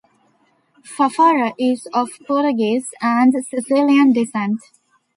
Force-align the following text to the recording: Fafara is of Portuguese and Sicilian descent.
Fafara 0.83 1.53
is 1.59 1.87
of 1.93 2.09
Portuguese 2.25 2.87
and 3.03 3.35
Sicilian 3.45 4.11
descent. 4.11 4.59